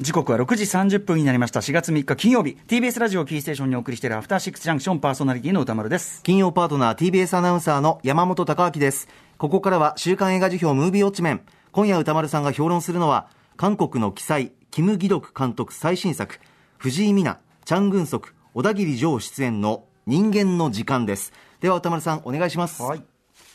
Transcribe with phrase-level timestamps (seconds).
[0.00, 1.60] 時刻は6時30分になりました。
[1.60, 2.56] 4月3日金曜日。
[2.66, 6.22] TBS ラジオキーステーションにお送りしているアフターシックスジャンクションパーソナリティの歌丸です。
[6.22, 9.08] 金曜パートナー TBS アナウンサーの山本貴明です。
[9.36, 11.42] ここからは週刊映画辞表ムービーウォッチメン。
[11.70, 13.28] 今夜歌丸さんが評論するのは
[13.58, 16.40] 韓国の記載キム・ギドク監督最新作
[16.78, 21.34] 藤井美奈チャン・グンソク小田切城出演の人間の時間です。
[21.60, 22.82] では歌丸さんお願いします。
[22.82, 23.04] はい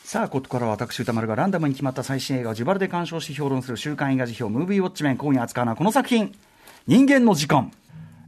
[0.04, 5.16] さあ、ここからは私、歌丸がランダムに決まった最新映画を自腹で鑑賞し評論する週刊映画辞表、ムービーウォッチメン。
[5.16, 6.34] 今夜扱うのはこの作品、
[6.86, 7.72] 人間の時間。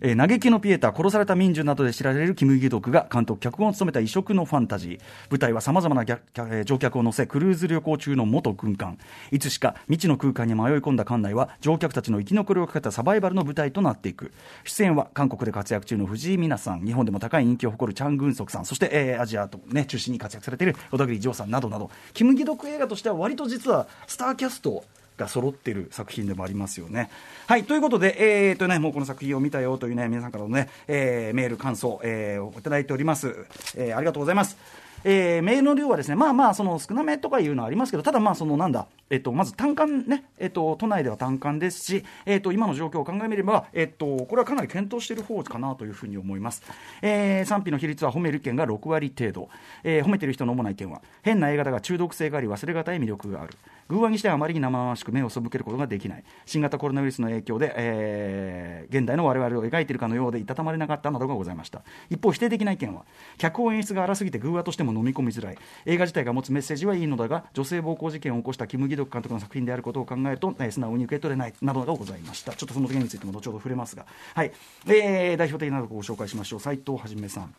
[0.00, 5.00] えー、嘆きのピエタ、殺された民衆などで知られるキム・ギドクが監督、脚本を務めた異色のファンタジー。
[5.30, 8.98] 舞台は様々な、えー、乗客を乗せ、クルーズ旅行中の元軍艦。
[9.30, 14.32] いつしか未知の空間に迷い込んだ艦内は、乗客たちの生き残りをかけたサバイバルの舞台となっていく。
[14.64, 24.84] 出演は、韓国で活躍中の藤井美奈さん、日本でも高い人気を誇るチャン・グンソクさん、そして、えー、アジアとね、中心に活躍されている小田切丈さんなどなど、キム・ギドク映画としては割と実は、スターキャスト、
[25.16, 27.10] が揃ってる作品でもありますよね。
[27.46, 33.46] はい、ということで、えーとね、もうこの作品を見たよというね、皆さんからのね、えー、メール、感想、えー、いただいております。
[33.76, 34.56] えー、ありがとうございます。
[35.04, 46.62] えー、メールの量はですね、まあまあ、その少なめとかいうのはありますけど、ただまあ、そのなんだ、えっと、まず単管ね、えっと、都内では単管ですし、えっと、今の状況を考えれば、えっと、これはかなり検討している方かなというふうに思います。
[47.02, 49.48] えー、賛否の比率は褒める意見が6割程度。
[49.84, 53.54] えー、褒めてる人の主な意見は、変な映画だが中毒性があり忘れがたい魅力がある。
[53.88, 56.24] 偶話にしてはあまりに生々しく目を背けることができない。
[56.45, 61.82] 新型コロナウイルスの影響で、えー、現代の我々を描いているかのようでいたたまれなかったなどがございました。
[62.10, 63.04] 一方、否定的な意見は、
[63.38, 65.59] 脚本演出が荒すぎて偶話としても飲み込みづらい。
[65.84, 72.53] 映画自体が持つメッセージはいいのだが、女性暴行事件を起こしたキム・ギドク監督の作品であることを考えると、えー、素直に受け取れないなどがございました。
[72.53, 74.53] ちょっとその件についても後ほど触れますが、はい。
[74.87, 76.60] えー、代表的なところをご紹介しましょう。
[76.60, 77.54] 斉藤はじめさん。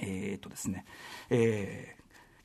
[0.00, 0.84] えー、っとですね、
[1.30, 1.95] えー、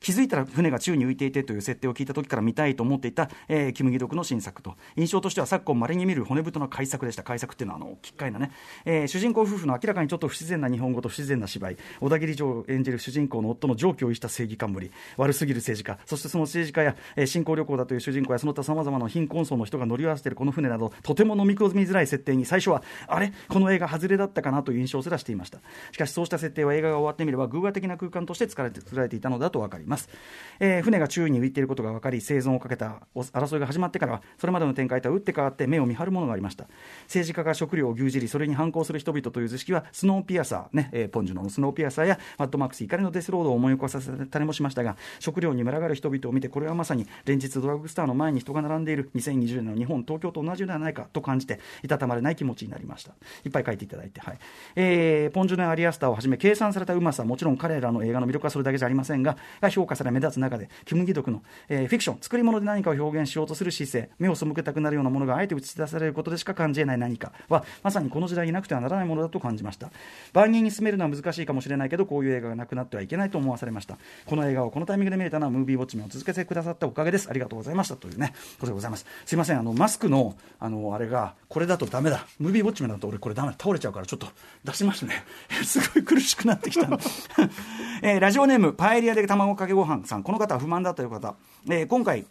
[0.02, 4.74] 気づいたら船が宙に浮いていてという設定を聞いた時から見たいと思っていた、えー、キム・ギドクの新作と。
[4.96, 8.50] 印象としては昨今まれに見る骨太の改作でした改作っていうのはあのきっかいなね、
[8.84, 11.76] えー、主人公夫婦の明らかにちょっと不自然な日本語と不自然な芝居。
[12.00, 15.98] 小田切城演じる主人公の夫の常軌を逸した正義感ぶり悪すぎる政治家。
[16.06, 23.32] そしてその政治家や、えー、新興旅行だという主人公やその他さまざまな貧困層の人が乗り合わせているこの船などとても飲み込みづらい設定に最初はあれ？
[23.48, 24.62] この映画外れだったかな？
[24.62, 25.58] という印象すらしていました。
[25.92, 36.66] しかしそうした設定は映画が終わってみれば偶話的な空間として作られていたのだと分かります、えーえー、船が周囲に浮いていることが分かり生存をかけた争いが始まってからはそれまでの展開とは打って変わって目を見張るものがありました。
[37.04, 53.12] 政治家が食料を牛耳りそれに反抗する人々という図式はスノーピアサー、ねえー、ポンジュのスノーピアサーやマッドマックス怒りのデスロードを思い起こさせたりもしましたが食料に群がる人々を見てこれはまさに連日ドラッグスターの前に人が並んでいる2020年の日本東京と同じではないかと感じていたたまれない気持ちになりました。
[53.44, 54.38] いっぱい書いていただいて、はい。
[54.76, 69.90] えー、ポンジュノやアリアスターをはじめ計算されたうまさもちろん彼らの映画の魅力はそれだけじゃありませんがが評価され目立つ中でキム・ギドクのえー、フィクション、作り物で何かを表現しようとする姿勢、目を背けたくなるようなものがあえて映し出されることでしか感じえない何かは、まさにこの時代になくてはならないものだと感じました。
[70.32, 73.98] 万人に進めるのは難しいかもしれないけど、こういう映画がなくなってはいけないと思わされました。
[74.26, 77.28] この映画をこのタイミングで見れたのは、ムービーウォッチメンを続けてくださったおかげです。
[77.28, 77.96] ありがとうございました。
[77.96, 79.06] というね、ことでございます。
[79.24, 82.26] すいません、あの、マスクの、あの、あれが、これだとダメだ。
[82.38, 84.26] ムービーウォッチメンだと俺これダメ倒れちゃうから、ちょっと
[84.64, 85.24] 出しましたね。
[85.64, 86.88] すごい苦しくなってきた。
[88.02, 90.22] えー、ラジオネーム、パエリアで卵かけご飯さん。
[90.22, 91.34] この方は不満だという方。
[91.68, 92.24] えー、今回、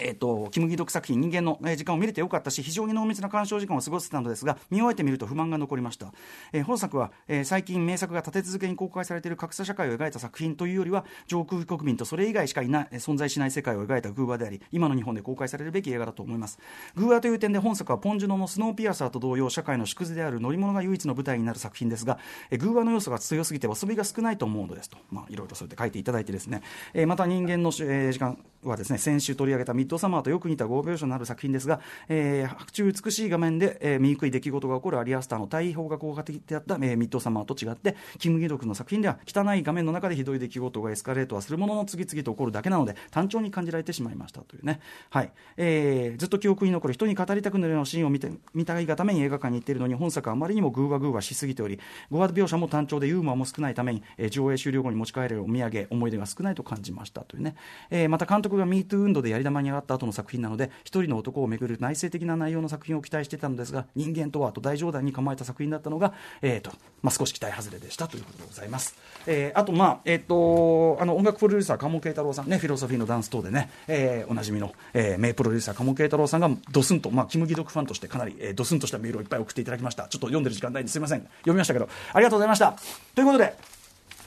[0.00, 6.12] えーと、キム・ギドク作品、人間の、え、時間を見れてよかったし、非常に濃密な鑑賞時間を過ごせたのですが、見終えてみると不満が残りました。
[6.52, 16.58] えー、本作は、えー、最近名作が立て続けに公開されている格差社会を描いた作品というよりは、上空国民とそれ以外しかいない、存在しない世界を描いた偶話であり、今の日本で公開されるべき映画だと思います。
[16.96, 22.18] 偶話という点で本作はポンジュノのスノーピアサーと同様、社会の縮図である乗り物が唯一の舞台になる作品ですが、
[22.50, 26.62] えー、偶話の要素が強すぎて遊びが少ないと思うのですと、まあ、いろいろそうやって書いていただいてですね、
[26.94, 44.80] えー、また人間の、えー、時間はですね、先週取り上げたミッドサマーとよく似た5描写のある作品ですが、えー、白昼美しい画面で、えー、醜い出来事が起こるアリアスターの対比が効果的であった、えー、ミッドサマーと違って、キム・ギドクの作品では汚い画面の中でひどい出来事がエスカレートはするものの次々と起こるだけなので、単調に感じられてしまいましたというね。
[45.10, 45.32] はい。
[45.56, 51.78] えー、ずっと記憶に残る人に語りたくなるようなシーンを見て見たいがために映画館に行っているのに、本作はあまりにもグーワグーワしすぎており、
[52.10, 57.54] 語話描写も単調でユーモアも少ないために、えー、上映終了後に持ち帰れるお土産、思い出が少ないと感じましたというね。
[57.90, 66.70] えー、また監督が MeToo 運動でやり玉に上がった後の作品なので、一人の男をめぐる内省的な内容の作品を期待してたのですが、人間とはと大冗談に構えた作品だったのが、えーと
[67.02, 68.96] まあ、少し期待外れでしたということでございます。
[69.26, 80.08] えー、あと、まあえーと、あの音楽プロデューサー、鴨慶太郎さんね、フィロソフィーのダンス等でね、えー、おなじみの、えー、名プロデューサー、鴨慶太郎さんがドスンと、まあ、キム・ギドクファンとしてかなり、えー、ドスンとしたメールをいっぱい送っていただきました。
[80.08, 82.76] ちょっと読んでる時間ないんで、すみません、読みましたけど、ありがとうございました。
[83.14, 83.77] ということで、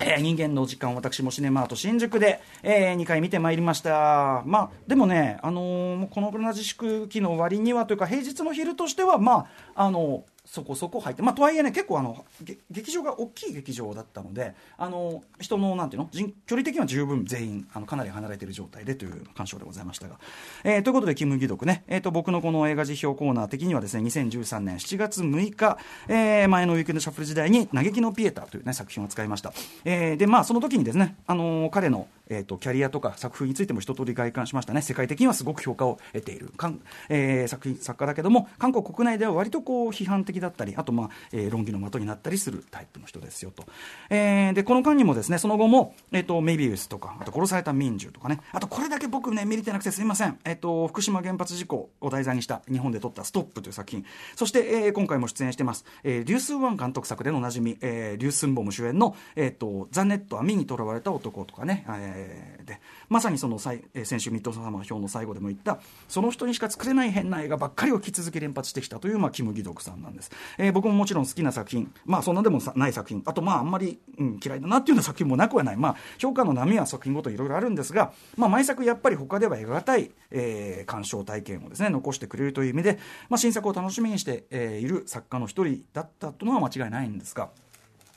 [0.03, 4.41] えー、人間の時間、私もシネマート新宿で、えー、2回見てまいりました。
[4.45, 12.25] まあ、でもね、あのー、この自粛期の割にはというか、平日の昼としては、まあ、あのそこそこ入って、まあ、とはいえね、結構あの、
[12.69, 20.19] 劇場が大きい劇場だったので、あの人のなんていうの人、距離的には十分全員あのかなり離れている状態でという鑑賞でございましたが。
[20.65, 25.77] えー、ということで、キム・ギドクね、えーと、僕のこの映画辞表コーナー的にはですね、2013年7月6日、
[26.09, 29.53] えー、前のウィークエンドシャッフル時代に、嘆きのピエタという、ね、作品を使いました。
[29.85, 43.63] えー、で、まあ、その時にですね、あの、彼の、えーと、キャリアとか作風についても一通り外観しましたね、世界的にはすごく評価を得ているかん、えー、作品作家だけども、韓国国内では割とこう批判的だったり、あと、まあえー、論議の的になったりするタイプの人ですよと、
[44.09, 48.39] えー、でこの間にもですねその後も、えーと、メビウスとかあと殺された民衆とかね。
[48.51, 54.05] あとこれだけ僕ね見れてなくてすみません、えーと、福島原発事故を題材にした日本で撮った「ストップという作品。
[54.35, 62.79] そして、えー、今回も出演してます、えー、リュースン・ワン監督作でのおなじみ、えー、リュースンボム主演の「えーと、ザ・ネット網にとらわれた男」とかね、えー、で
[63.09, 63.81] まさにその先
[64.19, 70.20] 週ミッドサマー表の最後でも言ったその人にしか作れない変な映画ばっかりを引き続き連発してきたという、まあ、キム・ギドクさんなんです、
[70.57, 71.91] えー、僕ももちろん好きな作品。
[72.05, 73.23] まあそんなでもない作品。
[73.25, 75.77] あとまああんまり、うん、嫌いだなっていうような作品もなくはない。
[75.77, 87.49] まあ評価の波は作品ごといろいろあるんですが、まあ、毎作やっぱり他では得難い、えー、鑑賞体験をですね残してくれるという意味で、まあ、新作を楽しみにして、えー、いる作家の一人だったというのは間違いないんですが。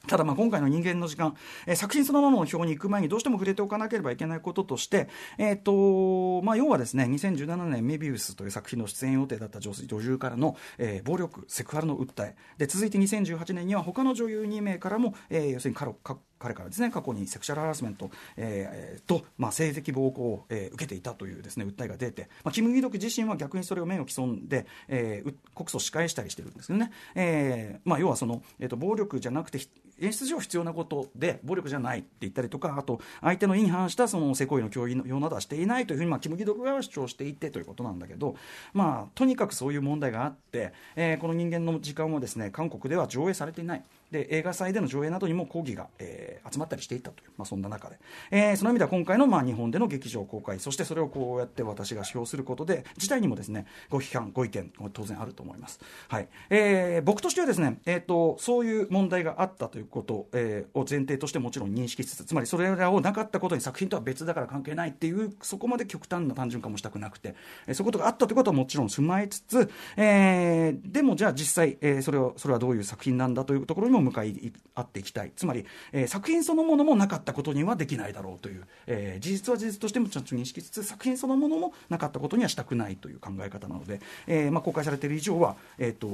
[0.06, 1.36] ただまあ今回の人間の時間、
[1.66, 5.08] えー、作品そのものの表に行く前にどうしても触れておかなければいけないこととして、
[5.38, 12.36] えーとまあ、要はですね2017年メビウスという作品の出演予定だった女優からの、えー、暴力セクハラの訴え。
[12.58, 29.58] で続いて2018年には他の女優2名からも、えー、要するに彼からですね過去にセクシャルハラスメント、えー、と、まあ、性的暴行を、えー、受けていたというですね訴えが出て、まあ、キム・ギドク自身は逆にそれを名誉毀損で、えー、告訴し返したりしてるんですよね、えーまあ、要はその、えーと、暴力じゃなくて
[30.00, 38.37] 演出上必要なことで暴力じゃないって言ったりとかあと相手の意に反したその性行為の共有のようなどはしていないというふうに、まあ、キム・ギドク側は主張していてということなんだけど、
[38.73, 43.82] まあ、とにかくそういう問題があって、え、この人間の時間はですね韓国では上映されていない。
[44.10, 47.98] で映画祭での上映などにも抗議が、えー、集まったりしていたという、まあ、そんな中で、
[48.30, 56.28] えー、その意味では今回の、まあ、日本での劇場公開そしてそれをこうやって私が指標することで自体にもですねご批判ご意見当然あると思います、はい。
[56.50, 67.34] えー、僕としてはですね、えーと、そういう問題があったということ、えー、を前提としてもちろん認識しつつつまりそれらをなかったことに作品とは別だから関係ないっていうそこまで極端な単純化もしたくなくて、
[67.66, 75.32] えー、そういうことがあったということはもちろん踏まえつつ、えー、でもじゃあ実際、えー、それをそれはどういう作品なんだというところにも向かい合っていきたい。
[75.34, 86.08] つまり、えー、作品そのものもなかったことにはできないだろうという、えー、事実は事実としてもちゃんと認識しつつ作品そのものもなかったことにはしたくないという考え方なので、えーまあ、公開されている以上は、えーと、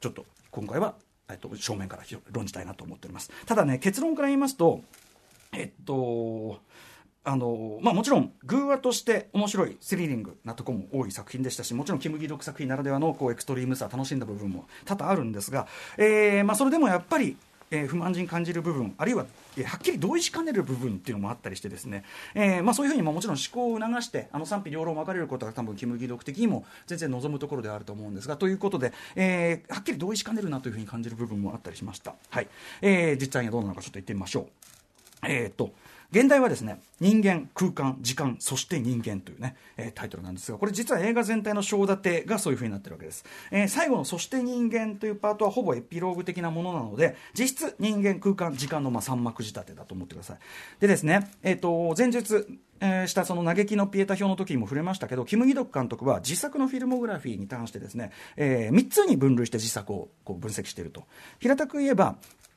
[0.00, 0.94] ちょっと今回は、
[1.28, 3.30] えーと、正面から論じたいなと思っております。
[3.46, 4.82] ただね結論から言いますと
[5.52, 6.60] えっと
[7.26, 15.66] あのまあ、もちろん偶話として面白いスリリングなところも多い作品でしたしもちろんキム・ギドク作品ならではのこうエクストリームさ楽しんだ部分も多々あるんですが、
[15.96, 17.36] えーまあ、それでもやっぱり
[17.70, 19.26] えー、不満に感じる部分あるいは、
[19.56, 22.04] えー、はっきり同意しかねる部分っていうのもあったりしてですね、
[22.34, 32.46] えーまあ、そういうふうにももちろん思考を促してあの賛否両論分かれることが多分キム・ギドク的にも全然望むところであると思うんですがということで、えー、はっきり同意しかねるなというふうに感じる部分もあったりしました、はい
[32.82, 34.83] えー、実際にはどうなのかちょっと言ってみましょう。
[35.28, 35.72] えーと
[36.14, 50.38] 現代はですね人間空間時間そして人間というね、えー、タイトルなんですがこれ実は映画全体の章立てがそういう風になってるわけです、えー、最後の「そして人間」というパートはほぼエピローグ的なものなので実質人間空間時間のまあ三幕仕立てだと思ってください。
[50.78, 52.46] でですねえっ、ー、と前述
[52.80, 61.04] え、したその嘆きのピエタ表の時にも触れましたけどキム・ギドク監督は自作のフィルモグラフィーに関してですね、えー、3つに分類して自作をこう分析していると。
[61.38, 62.16] 平たく言えば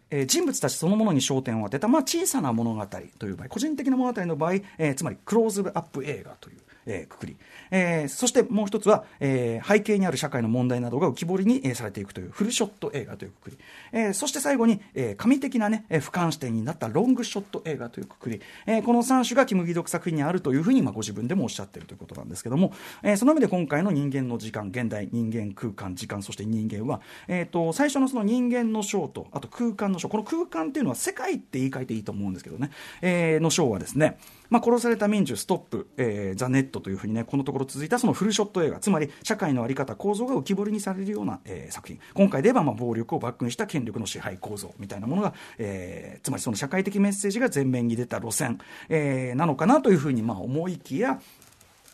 [0.10, 2.86] えー、人物たちそのものに焦点を当てた、まあ、小さな物語
[3.20, 7.38] という場合個人的な物語の場合、えー、つまりクローズアップ映画というえー、くくり、
[7.70, 13.58] えー、そしてもう一つは、えー、背景にある社会の問題などが浮き彫りに、えー、されていくというフルショット映画というくくり、
[13.92, 34.18] えー、そして最後に、えー、神的な、ね、えー、俯瞰視点になったロングショット映画というくくり、えー、この3種がキム・ギドク作品にあるというふうに、まあ、ご自分でもおっしゃってるということなんですけども、えー、その上で今回の人間の時間現代人間空間時間そして人間は、えーと、最初のその人間の章とあと空間の章この空間っていうのは世界って言い換えていいと思うんですけどね、えー、の章はですね
[34.50, 42.00] まあ、殺された民衆ストップ、えー、ザ・ネットというふうにね、このところ続いたそのフルショット映画、つまり社会の在り方、構造が浮き彫りにされるような、えー、作品。
[42.14, 51.20] 今回で言えば、まあ、暴力をバックにした権力の支配構造みたいなものが、えー、つまりその社会的メッセージが前面に出た路線、えー、なのかなというふうに、まあ、思いきや、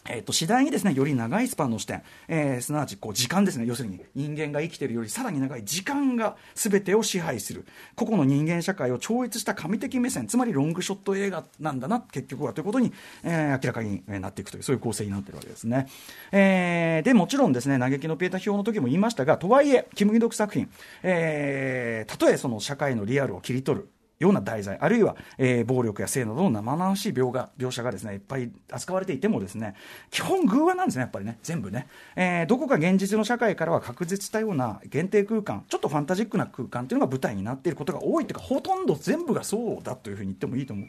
[0.09, 3.65] えー、と次第にですねより長いスパンの視点、えー、すなわちこう時間ですね。
[3.65, 7.65] 要するに人間が生きているよりさらに長い時間が全てを支配する。
[7.95, 12.91] 個々の人間社会を超越した神的目線つまりロングショット映画なんだな結局はということに、
[13.23, 15.87] えー、明らかになっていくというそういう構成になっているわけですね、
[16.31, 20.69] えー、でもちろんですね嘆きのピエタ表の時も言いましたがとはいえキム・ギドク作品、
[21.03, 23.89] えー、たとえその社会のリアルを切り取る
[24.23, 29.75] ような題材あるいは、えー、暴力や性などの生々しい描画描写がですねいっぱい扱われていてもですね
[30.09, 40.87] 基本偶話なんですねやっぱりね全部ね、えー、どこか現実の社会からは確実したような限定空間ちょっとファンタジックな空間というのが舞台になっていることが多いというかほとんど全部がそうだというふうに言ってもいいと思う、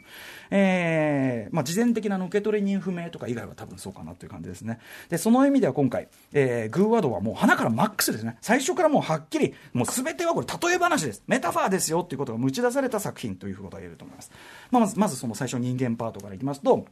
[0.51, 4.79] えーまあ、事前的な受け取り人不明とか以外は多分そうかなという感じですね。
[5.09, 8.37] でその意味では今回、えー、偶話度はもう花からマックスですね。
[8.41, 11.23] 最初からもうはっきりもう全てはこれ例え話です。
[11.27, 13.24] メタファーですよということが打ち出された作品。
[13.33, 14.31] ということが言えると思います。
[14.71, 16.85] まあ、まず、まずその最初人間パートからいきますと、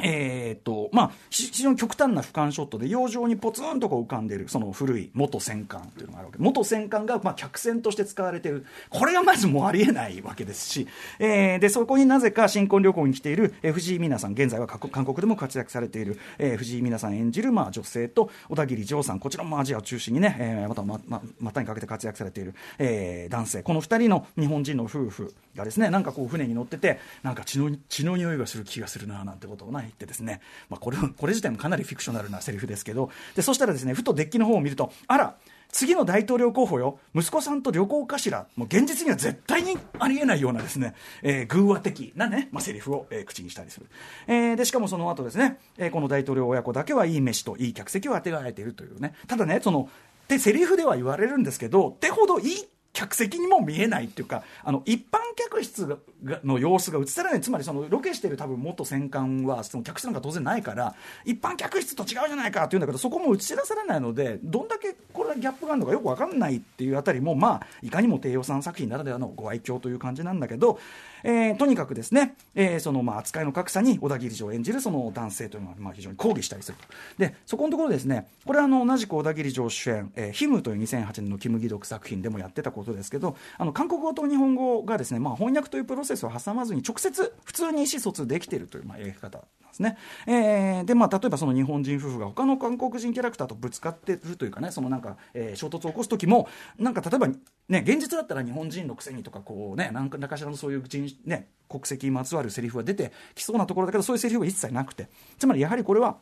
[0.00, 8.64] えー、っと、まあ、非常に極端な俯瞰ショットで、洋上にポツンとこう浮かんでいる、その古い元戦艦というのがあるわけ元戦艦が、まあ、客船として使われている。
[8.90, 10.86] これがまずもうありえないわけですし、
[11.18, 23.62] えー、で、そこになぜか新婚旅行に来ている、えー、藤井美奈さん、現在は韓国でも活躍されている、えー、藤井美奈さん演じる、まあ、女性と、小田切丈さん、こちらもアジアを中心にね、えー、またま、ま、またにかけて活躍されている、えー、男性。
[23.62, 35.34] この二人の日本人の夫婦がですね、なんかこう船に乗ってて、なんか血の、血の匂いがする気がするな、なんてことをな、言ってですね、まあ、これこれ自体もかなりフィクショナルなセリフですけどでそしたらですねふとデッキの方を見るとあら
[35.72, 43.86] 次の大統領候補よ、息子さんと旅行かしら、もう現実には絶対にありえないようなですね、えー、偶話的なね、まあ、セリフを、えー、口にしたりする。
[44.26, 49.88] えー、で、しかもその後ですね、えー、この大統領親子だけはいい飯といい客席を当てがえているというね、ただね、その、
[50.28, 55.98] で、セリフでは言われるんですけど、ってほどいい客席にも見えないっていうか、あの、一般客室
[56.44, 60.94] の様子が映されない、つまりそのロケしてる多分元戦艦は、その客室なんか当然ないから、
[61.24, 70.78] 一般客室と違うじゃないかっていうんだけど、そこも映し出されないので、どんだけこれはギャップがあるのかよくわかんないっていうあたりも、まあ、いかにも低予算作品ならではのご愛嬌という感じなんだけど、
[71.24, 76.84] えー、とにかくですね、えー、そのまあ扱いの格差に小田切城を演じるその男性というのはまあ非常に抗議したりすると。
[77.18, 89.96] で、そこのところですね、これはあの同じく小田切城主演、えー、ヒムという2008年のキム・ギドク作品でもやってたことですけど、あの韓国語と日本語がですね、まあ、翻訳というプロセスを挟まずに直接普通に意思疎通できているというまあ描き方ですね。
[90.26, 96.48] えー、で、まあ、例えばその日本人夫婦が他の韓国人キャラクターとぶつかってるというかね、そのなんか、えー、衝突を起こす時も、
[96.78, 97.28] なんか例えば、
[97.68, 106.18] ね、現実だったら日本人のくせにとか、こうね、何かしらのそういう人、ね、国籍にまつわるセリフが出てきそうなところだけど、そういうセリフは一切なくて、つまりやはりこれは、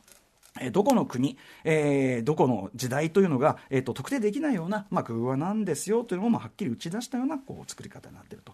[0.61, 8.53] えどこの国、えー、どこの時代というのが、えーと、特定できないような、まあ、偶話なんですよというのも、はっきり打ち出したようなこう作り方になっていると。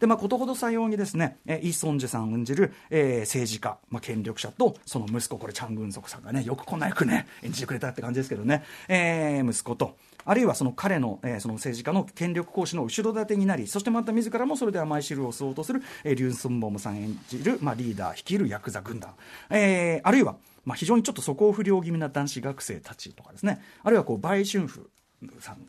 [0.00, 19.14] で、まあ、ことほどさようにですね、えイ・ソンジェさん演じる、えー、政治家、まあ、権力者と、その息子、これ、チャン・グンソクさんがね、よくこんな役ね、演じてくれたって感じですけどね、えー、息子と、あるいはその彼の,、えー、その政治家の権力行使の後ろ盾になり、そしてまた自らもそれで甘い汁を吸おうとする、えー、リュン・スンボムさん演じる、まあ、リーダー、率いるヤクザ軍団、
[19.50, 24.90] えー、あるいは、まあ、非常にちょっと素行不良気味な男子学生たちとかですね、あるいはこう売春婦。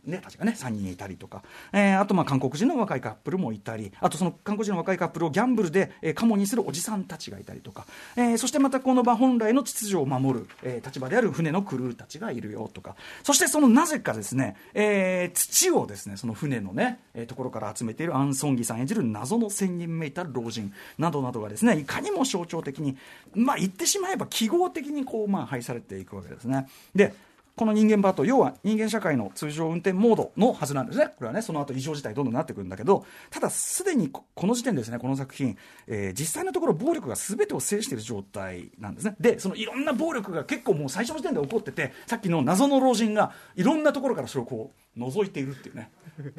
[0.06, 7.86] ね、確かね、3人いたりとか、えー、あとまあ韓国人の若いカップルもいたり、あとその韓国人の若いカップルをギャンブルで、えー、カモにするおじさんたちがいたりとか、
[8.16, 20.74] えー、そしてまたこの場本来の秩序を守る、えー、立場である船のクルーたちがいるよとか、そしてそのなぜかですね、えー、土をですね、その船のね、えー、ところから集めているアン・ソンギさん演じる謎の仙人めいた老人。
[20.98, 22.98] などなどがですね、いかにも象徴的に、
[23.34, 26.68] まあ言ってしまえば記号的にこう、まあ配されていくわけですね。
[26.96, 27.14] で、
[27.58, 31.08] この人間バート要は人間社会の通常運転モードのはずなんですね。
[31.08, 39.16] これはねその後異常事態どんどんなってくるんだけどただすでにこの時点ですねこの作品、えー、実際のところ暴力が全てを制している状態なんですね。
[39.20, 45.90] でそのいろんな暴力が結構もう最初の時点で起こっててさっきの謎の老人がいろんなところからそれをこう覗いているっていうね。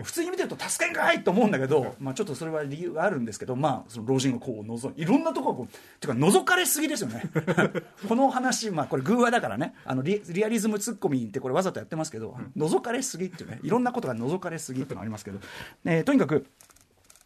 [0.02, 7.22] 普通に見てると助けんかいと思うんだけど、まあ、ちょっとそれは理由があるんですけど、まあ、その老人がこう覗いいろんなところこうていうか覗かれすぎですよね。
[8.08, 9.74] この話、まあ、これ偶話だからね。
[9.84, 13.60] あのリリアリズムツッコミってこれわざとやってますけど覗かれすぎっていうね。
[13.62, 15.38] いろんなことが覗かれすぎっていうのがありますけど、
[15.84, 16.46] えー、とにかく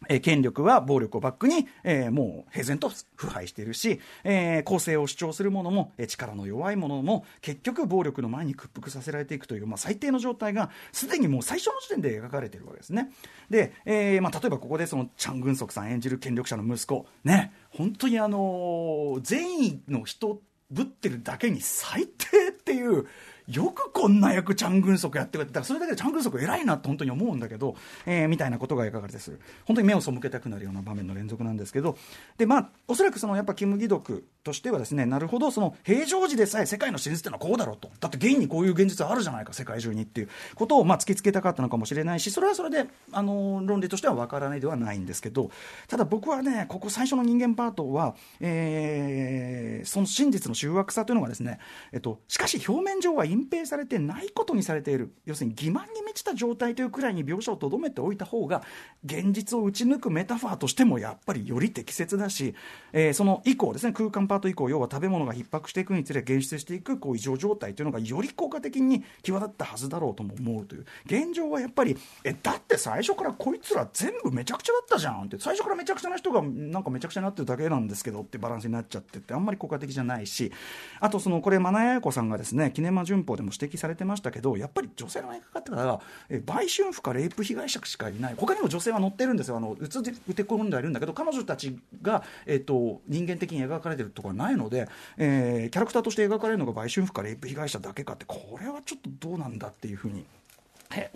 [0.09, 13.11] えー、権力は暴力をバックに、えー、もう平然と腐敗しているし、えー、公正を主張する者も、えー、力の弱い者も結局暴力の前に屈服させられていくという、まあ、最低の状態がすでにもう最初の時点で描かれているわけですね。
[13.49, 20.41] で、えーまあ、例えばここでそのチャン・グンソクさん演じる権力者の息子ね本当にあの善意の人
[20.71, 23.05] ぶってるだけに最低っていう
[23.49, 29.39] よくこんな役チャン・グンソクやってくれてそれだけでチャン・グンソク偉いなって本当に思うんだけど、えー、みたいなことが描かれてする。
[29.65, 31.97] 本当に目を背けたくなるような場面の連続なんですけど
[32.37, 37.89] でまあおそらくそのやっぱキム・ギドクとしてはですねなるほどその平常時でさえ世界の真実ってのはこうだろうと。
[37.99, 45.51] だって現にこういう現実あるじゃないか世界中にっていうことをまあ突きつけたかったのかもしれないしそれはそれであの論理としては分からないではないんですけど
[45.87, 51.59] ただ僕はねここ最初の人間パートは、えー、その真実の醜悪さというのがですね、
[51.91, 55.13] えっと、しかし表面上は隠蔽されてないことにされている。
[55.25, 58.61] 要するに欺瞞に満ちた状態というくらいに描写をとどめておいた方が
[59.03, 62.53] 現実を打ち抜くメタファーとしてもやっぱりより適切だし、
[62.91, 70.85] えー、その以降ですね空間パート以降要は食べ物が逼迫していくにつれ現出していくこう異常状態というのがより効果的に際立ったはずだろうとも思うという。
[71.05, 80.51] 現状はやっぱりえだって最初からこいつら全部めちゃくちゃだったじゃんって最初からめちゃくちゃな人がなんかめちゃくちゃになってるだけなんですけどってバランスになっちゃってってあんまり効果的じゃないし。
[80.99, 90.11] あとそのこれマナヤヤコさんがですねキネマ旬報でも指摘されてましたけどやっぱり女性の描き方がえ売春婦かレイプ被害者しかいない他にも女性は載ってるんですよあのうつうて
[90.43, 94.87] 込んではいるんだけど彼女たちが、えーと、人間的に描かれてるところはないので、
[95.17, 100.25] えー、キャラクターとして描かれるのが売春婦かレイプ被害者だけかってこれはちょっとどうなんだっていうふうに。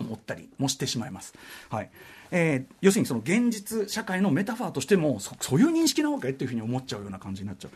[0.00, 1.34] 思ったりもしてしまいます。
[1.70, 1.90] はい
[2.30, 7.70] えー、要するにその現実社会のメタファーとしてもそそういう認識なわけっていうふうに思っちゃうような感じになっちゃう。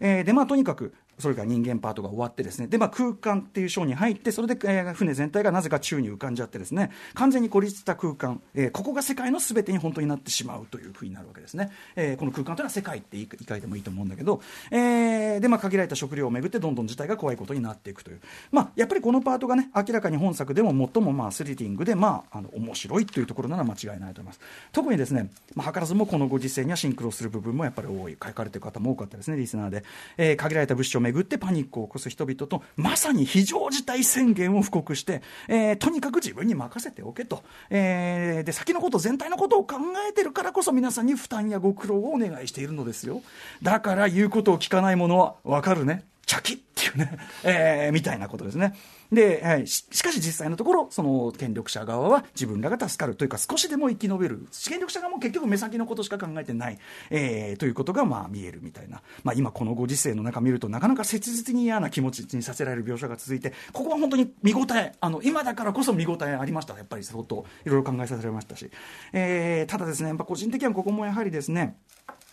[0.00, 2.66] えー、でまあとにかくそれから人間パートが終わってですね。
[2.66, 6.90] で、まあ、空間っていう章に入ってそれで、えー、船全体がなぜか宙に浮かんじゃってですね。
[7.14, 18.20] 完全に孤立した空間、えー、ここが世界の全てに本当になってしまうというふうになるわけですね、えー、この空間というのは世界って言い換えてもいいと思うんだけど、えーでまあ、限られた食料をめぐってどんどん事態が怖いことになっていくという、
[18.50, 23.95] まあ、やっぱりこのパートがね明らかに本作でも最もまあスリリングで、まあ、あの面白いというところなら間違い。
[23.98, 24.40] ないと思います。
[24.72, 28.16] 特にですね、まあ、図らずもこのご時世にはシンクロする部分もやっぱり多い。
[28.26, 29.84] 書かれている方も多かったですねリスナーで、
[30.16, 39.76] えー、限られた物資をめぐってパニックを起こす人々とまさに非常事態宣言を布告して、えー、とにかく自分に任せておけと、えー、で先のこと全体のことを考
[40.08, 43.22] えてるからこそ皆さんに負担やご苦労をお願いしているのですよ。
[43.62, 46.04] だから言うことを聞かない者は分かるね。
[46.26, 48.74] チャキっていうね、 えー、みたいなことですね。
[49.12, 56.78] で、はい、ししかし実際のところ、その権力者側は自分らが助かるというか、少しでも生き延びる、権力者側も結局目先のことしか考えてない、
[57.10, 68.68] えー、ということがまあ見えるみたいな、まあ、今、このご時世の中見ると、なかなか切実に嫌な気持ちにさせられる描写が続いて、ここは本当に見応え、あの今だからこそ見応えありました、やっぱり相当、いろいろ考えさせられましたし、
[69.12, 71.76] えー、ただですね、やっぱ個人的にはここもやはりですね、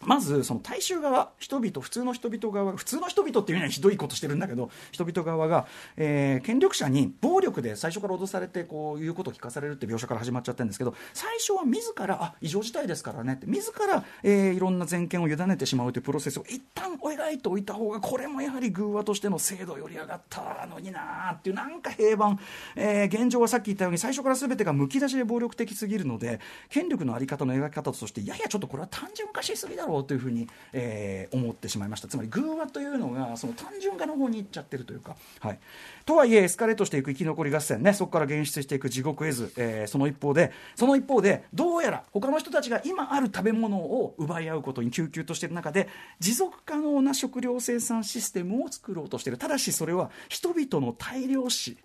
[0.06, 22.38] まずその大衆側人々普通の人々側普通の人々っていうにはひどいことしてるんだけど人々側が、えー、権力者に暴力で最初から脅されてこういうことを聞かされるって描写から始まっちゃってるんですけど最初は自らあ異常事態ですからねって自ら、えー、いろんな全権を委ねてしまうというプロセスを一旦描いておいた方がこれもやはり偶話としての制度より上がったのになーっていうなんか平凡、
[22.76, 26.40] えー、現状はさっき言ったように最初から全てがむき出しで暴力的すぎるので
[26.70, 32.08] 権力の在り方の描き方としてややちょっとこれは単純化しすぎだろうというふうに、えー、思ってしまいました。
[32.08, 35.60] つまり偶話というのがその単純化の方に行っちゃってるというか、はい、
[36.06, 49.38] とはいえエスカレートしていく生き残り合戦ねそこから現出していく地獄絵図、えー、その一方でその一方でどうやら他の人たちが今ある食べ物を奪い合うことに救急としている中で持続可能な食料生産システムを作ろうとしている。
[49.38, 51.78] ただしそれは人々の大量死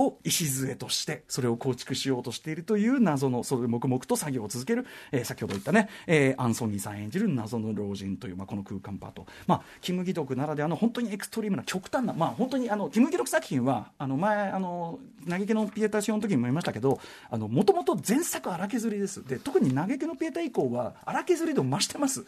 [0.00, 16.98] を礎としてそれを構築しようとしているという謎のそれ黙々と作業を続ける、えー、先ほど言ったね、えー、アンソニーさん演じる謎の老人という、まあ、この空間パート、まあ、キム・ギドクならではの本当にエクストリームな極端な、まあ、本当にあのキム・ギドク作品はあの前あの嘆きのピエタシオの時にも言いましたけど
[17.30, 19.26] もともと前作荒削りです。
[19.26, 22.24] で特に嘆きのピエタ以降は荒削り度増してます。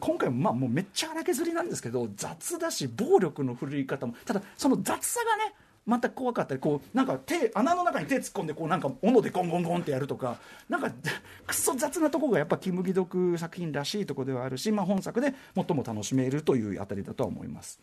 [0.00, 5.54] 今回もまあもうめっちゃ荒削りなんですけど雑だし暴力の振るい方もただその雑さがね
[5.86, 10.36] また怖かったりこうなんか手穴の中に手突っ込んでこうなんか斧でゴンゴンゴンってやるとか
[10.68, 10.90] なんか
[11.46, 17.80] くそ雑なとこがやっぱキム・ギドク作品らしいとこではあるし、まあ、本作で最も楽しめるというあたりだとは思います。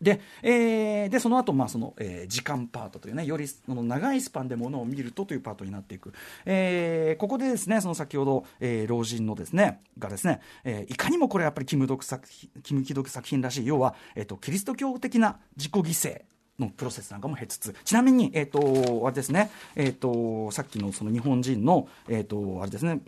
[0.00, 6.12] で,、えー、でその後、まあそのえー、時間パートというねよりその長いスパンでものを見るとというパートになっていく、
[6.46, 12.28] えー、ここでですねその先ほど、えー、老人のですねがですね、えー、いかにもこれやっぱりキム・ドク作
[12.62, 13.66] キム・キドク作品らしい。
[13.66, 16.37] 要は、えーとキリスト教的な自己犠牲。
[16.58, 23.00] のプロセスなんかも経つつちなみに、えーと、あれですね、えーと、さっきのその日本人の、えーと、あれですね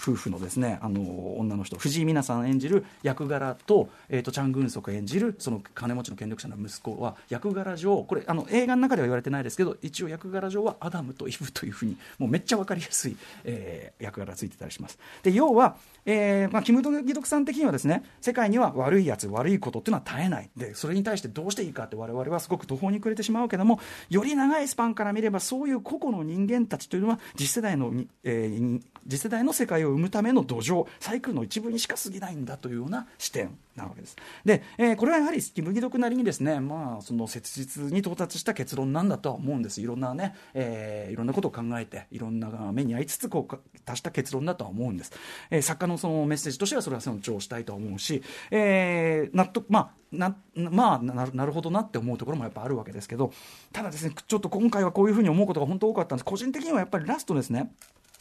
[0.00, 14.98] 夫婦のですねあの女の人藤井美奈さん演じる役柄と,、えー、とチャン・グンソク演じるその金持ちの権力者の息子は役柄上これあの映画の中では言われてないですけど一応役柄上はアダムとイブというふうにもうめっちゃ分かりやすい、えー、役柄ついてたりします。
[15.22, 34.16] で要はえーまあ、キム・ギドクさん的にはですね世界には悪いやつ悪いことっていうのは絶えないでそれに対してどうしていいかって我々はすごく途方にに暮れてしまうけどもより長いスパンから見ればそういう個々の人間たちというのは次世代の、えー、次世代の世界を生むための土壌サイクルの一部にしか過ぎないんだというような視点なわけです。
[34.44, 39.80] で、えー、これはやはりキム・ギドクなりにですね、まあ、その切実に到達した結論なんだとは思うんです。
[39.80, 45.12] いろんなね、えー、いろんなことを考えて、いろんな目に遭いつつこう達した結論だとは思うんです。
[45.50, 53.32] えー、作家のそのメッセージとしてはそれは尊重したいと思うし、えー、納得、まあ、なまあなるほどなって思うところもやっぱあるわけですけど
[53.72, 56.24] ただですねちょっと今回はこういうふうに思うことが本当多かったんです。
[56.24, 57.72] 個人的にはやっぱりラストですね。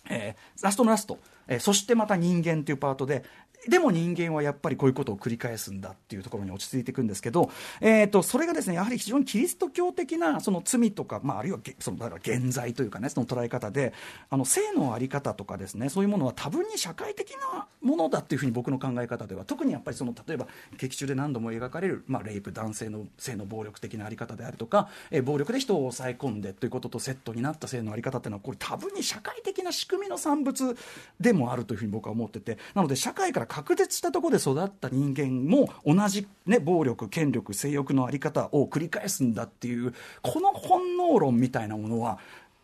[0.09, 3.23] えー、ラストのラスト、えー、そしてまた人間というパートで、
[3.67, 7.49] でも人間はやっぱりこういうことを繰り返すんだっていうところに落ち着いていくんですけど、
[7.81, 13.93] えーと、それがですねやはり非常にキリスト教的なその罪とか、まあ、あるいはそのだから現在というかねその捉え方で
[14.29, 20.47] あの性の在り方とかですねそういうものは多分に社会的なものだっていうふうに僕の考え方では特にやっぱりその例えば
[20.77, 30.75] 劇中で何度も描かれる、まあ、レイプ男性の性の暴力的な在り方であるとか、えー、暴力で人を抑え込んでということとセットになった性の在り方っていうのはこれ多分に社会的な仕組みの産物
[31.19, 42.17] でもあるというふうに僕は思っててなので社会から隔絶したところで育った人間も同じ、ね、暴力、権力、性欲の在り方を繰り返すんだっていう、この本能論みたいなものは、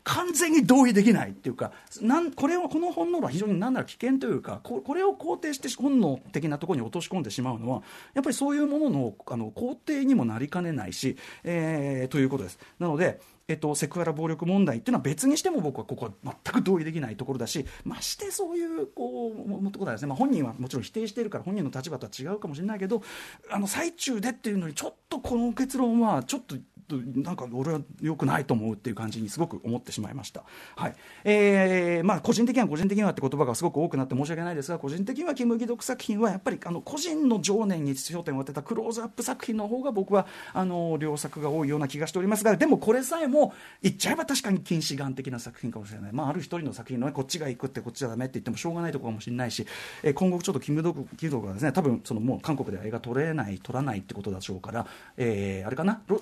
[0.04, 1.71] 完全に同意できないっていうか、
[2.02, 7.84] なんこれをこの本能論は非常に何なら危険というかこ、これを肯定して本能的なところに落とし込んでしまうのは、
[8.15, 12.58] やっぱりそういうもののあの肯定にもなりかねないし、えー、ということです。
[12.80, 23.01] なのでえっと、セクハラ暴力問題っていうのは別にしても僕はここは全く同意できないところだしましてそういうこうところですね、まあ、本人はもちろん否定しているから本人の立場とは違うかもしれないけど
[23.49, 26.55] あの最中でっていうのにちょっとこの結論はちょっと
[26.91, 30.43] なんか俺は良くないと思うっていう感じにすごく思ってしまいました。
[30.75, 30.95] はい。
[31.23, 49.65] えーまあ、個人的には個人的にはって言葉がすごく多くなって申し訳ないですが個人的にはキム・ギドク作品はやっぱりあの個人の情念に焦点を当てたクローズアップ作品の方が僕はあの良作が多いような気がしておりますがでもこれさえも言っちゃえば確かに近視眼的な作品かもしれない、まあ、ある一人の作品の、ね、こっちが行くってこっちじゃダメって言ってもしょうがないところかもしれないし、
[50.04, 50.82] えー、今後ちょっとキム・
[51.17, 56.02] ギドクがですね多分そのもう韓国では映画撮れない撮らないってことでしょうから、えー、あれかな？
[56.08, 56.21] ロ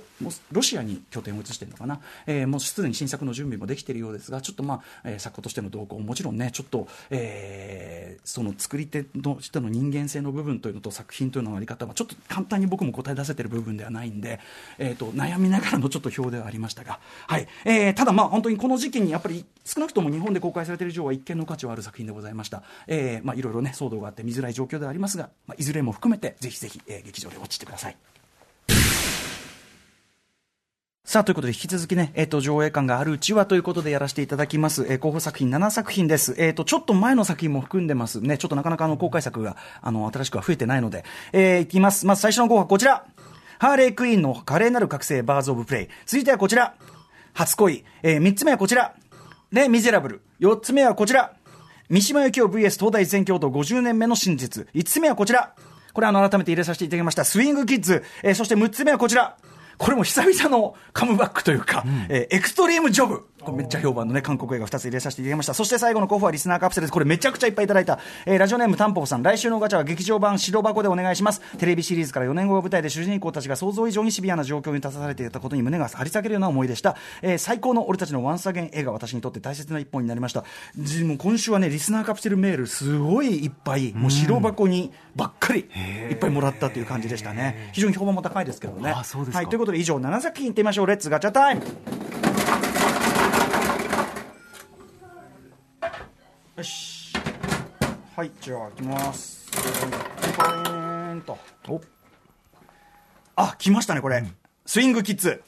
[0.51, 14.39] ロロシアに拠点を移してるのかな、えー、もうすでに新作の準備もできているようですが、ちょっとまあ、えー、作家としての動向もちろんね、ちょっと、えー、その作り手の人の人間性の部分というのと作品というののあり方は、ちょっと簡単に僕も答え出せてる部分ではないんで、
[14.79, 22.63] えーと、悩みながらのちょっと表ではありましたが、はいえー、ただまあ、本当にこの時期にやっぱり少なくとも日本で公開されている以上は一見の価値はある作品でございました。
[22.87, 27.97] えー、まあ、いろいろね、騒動があって見づらい状況ではありますが、まあ、いずれも含めて、ぜひぜひ、えー、劇場でウォッチしてください。
[31.07, 34.85] さあ、ということで、引き続きね、えっ、ー、と、上映感があるうちはということでやらせていただきます。
[34.89, 36.35] えー、候補作品7作品です。
[36.37, 38.37] えっ、ー、と、ちょっと前の作品も含んでますね。
[38.37, 42.05] ちょっとなかなかあの、公開作が、あの、新しくは増えてないので、えー、いきます。
[42.05, 43.05] まず最初の候補はこちら。
[43.57, 45.87] ハーレークイーンの華麗なる覚醒バーズオブプレイ。
[46.05, 46.75] 続いてはこちら。
[47.33, 47.85] 初恋。
[48.03, 48.93] えー、3つ目はこちら。
[49.53, 50.21] レ・ミゼラブル。
[50.41, 51.31] 4つ目はこちら。
[51.89, 54.67] 三島由紀夫 VS 東大全教徒50年目の真実。
[54.73, 55.55] 5つ目はこちら。
[55.93, 57.23] これあの、改めて入れさせていただきました。
[57.23, 58.03] スイングキッズ。
[58.23, 59.37] えー、そして6つ目はこちら。
[59.77, 63.25] これも久々のカムバックというか、うん、えー、エクストリームジョブ。
[63.47, 65.53] これめっちゃ評判のね、韓国映画2つ入れさせていただきました。
[65.53, 66.91] そして最後の候補はリスナーカプセルです。
[66.91, 67.99] これめちゃくちゃいっぱいいただいた。
[68.25, 71.39] えー、ラジオネームタンポポさん、来週のガチャは劇場版白箱でお願いします。
[71.57, 76.97] テレビシリーズから4年後が舞台で主人公たちが想像以上にシビアな状況に立たされていたことに胸が張り下げるような思いでした。
[77.21, 80.43] えー、最高の俺たちのワンサゲン映画、私にとって大切な一本になりました。
[81.05, 85.69] もう今週はね、リスナーカプセルメール、すごいいっぱい、もう白箱にばっかり
[86.11, 87.69] いっぱいもらったという感じでしたね。
[87.71, 88.91] 非常に評判も高いですけどね。
[88.91, 90.87] はい、ということで以上7作品いってみましょう。
[90.87, 91.63] Let's ガチャタイム
[96.57, 97.13] よし。
[98.15, 99.45] はいじゃあいきます。
[103.35, 105.43] あ来ましたねこれ、うん、スイングキッズ。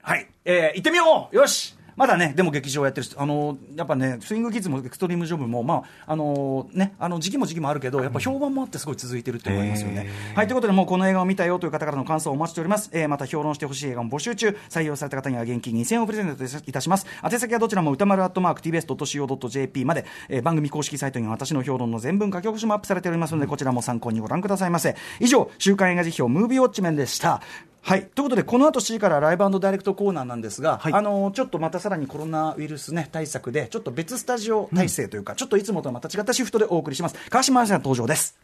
[0.00, 0.26] はい。
[0.46, 1.36] えー、行ってみよう。
[1.36, 10.10] よしまだね、でも劇場やってるあのやっぱね、スイングキッズもエクストリームジョブも、まああのね、あの時期も時期もあるけど、やっぱ評判もあってすごい続いてると思いますよね。
[10.34, 12.90] はい、ということで、もうこの映画を見たよという方からの感想をお待ちしております。
[12.92, 17.06] えー、また評論してほしい映画も募集中、採用された方には現金2000円をプレゼントいたします。
[17.24, 24.96] 宛先はどちらも宇多丸アットマーク TBS.CO.JP まで、えー、番組公式サイトには私の評論の全文書き起こしもアップされておりますので、こちらも参考にご覧くださいませ。
[25.20, 27.40] 以上、週刊映画辞表ムービーウォッチメンでした。
[27.86, 37.16] はい、ということで、この後7時からライブダイレクトコーナーなんですが、はい、あのちょっとまたさらにコロナウイルス、ね、対策で、ちょっと別スタジオ体制というか、うん、ちょっといつもとはまた違ったシフトでお送りします。
[37.30, 38.36] 川島さん登場です。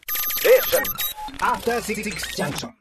[0.46, 0.60] え